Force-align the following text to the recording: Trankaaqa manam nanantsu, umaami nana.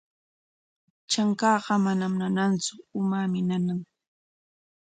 Trankaaqa 1.09 1.73
manam 1.85 2.13
nanantsu, 2.19 2.73
umaami 2.99 3.39
nana. 3.49 3.73